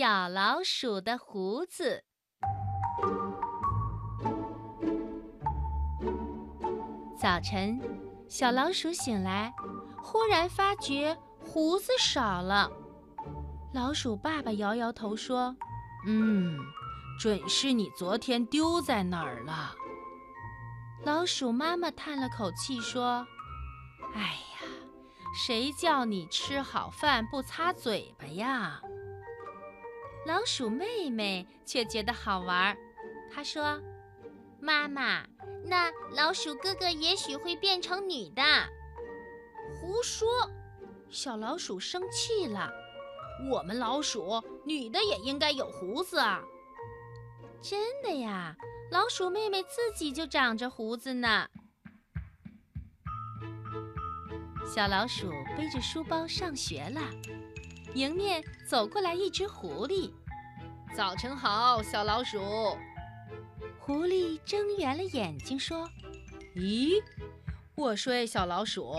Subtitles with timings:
[0.00, 2.04] 小老鼠的胡子。
[7.20, 7.78] 早晨，
[8.26, 9.52] 小老鼠醒来，
[10.02, 12.72] 忽然发觉胡子少了。
[13.74, 15.54] 老鼠爸爸摇摇头说
[16.08, 16.58] ：“嗯，
[17.20, 19.74] 准是你昨天丢在哪儿了。”
[21.04, 23.26] 老鼠妈妈叹了口气说
[24.16, 24.66] ：“哎呀，
[25.46, 28.80] 谁叫你吃好饭不擦嘴巴呀？”
[30.26, 32.76] 老鼠妹妹却觉得好玩，
[33.32, 33.80] 她说
[34.60, 35.26] ：“妈妈，
[35.64, 38.42] 那老鼠哥哥也许会变成女的。”
[39.80, 40.28] 胡说！
[41.08, 42.70] 小老鼠生气了。
[43.50, 46.42] 我们老鼠女的也应该有胡子啊！
[47.62, 48.54] 真的呀，
[48.90, 51.48] 老鼠妹妹自己就长着胡子呢。
[54.66, 57.00] 小老鼠背着书包上学了。
[57.94, 60.12] 迎面走过来一只狐狸，
[60.94, 62.38] 早晨好，小老鼠。
[63.80, 65.90] 狐狸睁圆了眼睛说
[66.54, 67.02] ：“咦，
[67.74, 68.94] 我说小老鼠，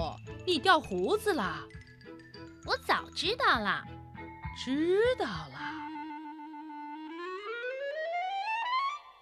[0.45, 1.63] 你掉胡子了？
[2.65, 3.81] 我早知道了，
[4.57, 5.57] 知道了。”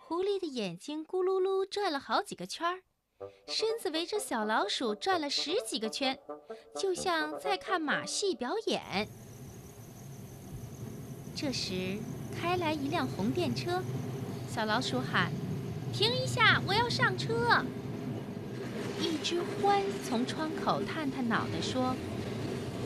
[0.08, 2.82] 狐狸的眼睛咕噜噜转了好几个圈儿，
[3.48, 6.18] 身子围着小老鼠转了十几个圈，
[6.76, 9.08] 就像在看马戏表演。
[11.42, 11.98] 这时，
[12.38, 13.82] 开来一辆红电车，
[14.54, 15.32] 小老鼠喊
[15.94, 17.64] ：“停一下，我要上车。”
[19.00, 21.96] 一只獾从窗口探探脑袋说：“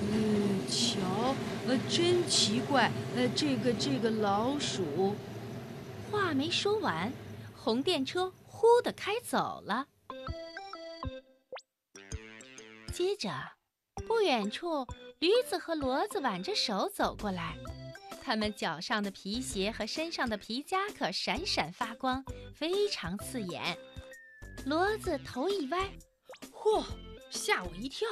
[0.05, 1.33] 嗯，瞧，
[1.67, 5.15] 呃，真奇怪，呃，这个这个老鼠。”
[6.11, 7.11] 话没说完，
[7.55, 9.87] 红电车呼的开走了。
[12.93, 13.31] 接着，
[14.07, 14.85] 不远处，
[15.17, 17.55] 驴子和骡子挽着手走过来。
[18.23, 22.23] 他们脚上的皮鞋和身上的皮夹克闪闪发光，
[22.55, 23.77] 非常刺眼。
[24.65, 25.91] 骡子头一歪，
[26.53, 26.85] 嚯，
[27.29, 28.07] 吓我一跳！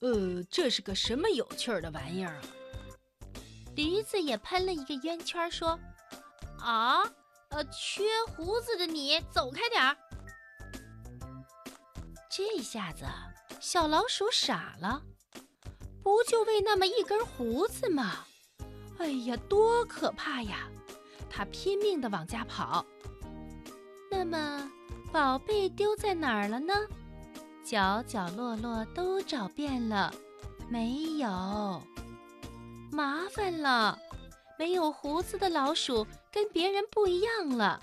[0.00, 2.42] 呃，这是个什么有趣儿的玩意儿啊？
[3.76, 5.78] 驴子也喷了一个圆圈，说
[6.58, 7.04] ：“啊，
[7.50, 9.96] 呃，缺胡子的你走开点儿。”
[12.28, 13.04] 这下子，
[13.60, 15.02] 小老鼠傻了，
[16.02, 18.26] 不就为那么一根胡子吗？
[19.02, 20.68] 哎呀，多可怕呀！
[21.28, 22.86] 他拼命地往家跑。
[24.08, 24.70] 那么，
[25.12, 26.72] 宝贝丢在哪儿了呢？
[27.64, 30.14] 角角落落都找遍了，
[30.68, 31.82] 没有。
[32.92, 33.98] 麻烦了，
[34.56, 37.80] 没有胡子的老鼠跟别人不一样了，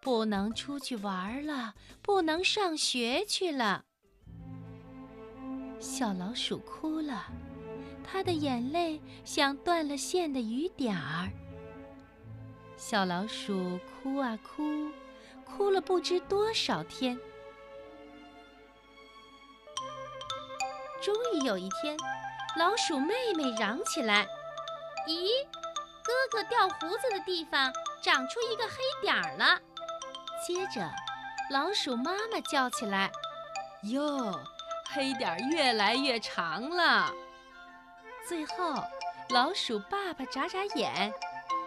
[0.00, 3.84] 不能出去玩了，不能上学去了。
[5.78, 7.26] 小老鼠哭了。
[8.04, 11.30] 他的眼泪像断了线的雨点儿。
[12.76, 14.90] 小老鼠哭啊哭，
[15.44, 17.18] 哭了不知多少天。
[21.02, 21.96] 终于有一天，
[22.56, 24.26] 老鼠妹妹嚷起来
[25.08, 25.28] ：“咦，
[26.02, 27.72] 哥哥掉胡子的地方
[28.02, 29.58] 长出一个黑点儿了。”
[30.46, 30.90] 接着，
[31.50, 33.10] 老鼠妈妈叫起来
[33.84, 34.40] ：“哟，
[34.94, 37.10] 黑点儿越来越长了。”
[38.26, 38.82] 最后，
[39.30, 41.12] 老鼠爸爸眨眨眼，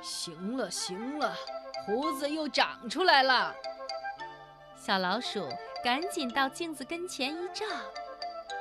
[0.01, 1.35] 行了行了，
[1.85, 3.53] 胡子又长出来了。
[4.75, 5.47] 小老鼠
[5.83, 7.65] 赶紧到镜子跟前一照，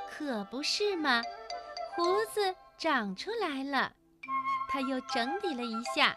[0.09, 1.23] 可不是嘛，
[1.95, 3.91] 胡子长出来了。
[4.69, 6.15] 它又整理了一下，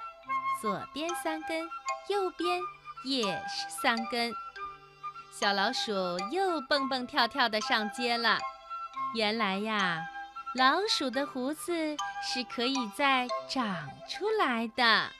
[0.60, 1.62] 左边三根，
[2.08, 2.60] 右边
[3.04, 4.34] 也是三根。
[5.32, 5.92] 小老鼠
[6.30, 8.38] 又蹦蹦跳跳地上街了。
[9.14, 10.02] 原来呀。
[10.56, 15.19] 老鼠的胡子是可以再长出来的。